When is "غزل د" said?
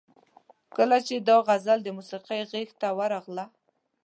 1.47-1.89